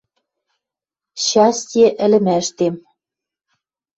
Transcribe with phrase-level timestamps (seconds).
[1.23, 2.75] счастье ӹлӹмӓштем!»—